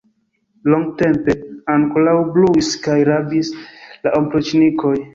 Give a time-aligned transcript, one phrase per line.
[0.73, 1.35] Longtempe
[1.75, 3.55] ankoraŭ bruis kaj rabis
[4.05, 5.01] la opriĉnikoj.